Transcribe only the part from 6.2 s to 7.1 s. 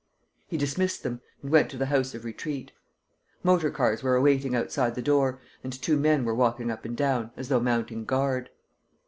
were walking up and